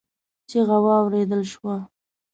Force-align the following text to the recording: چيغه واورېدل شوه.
چيغه 0.49 0.77
واورېدل 0.85 1.41
شوه. 1.51 1.75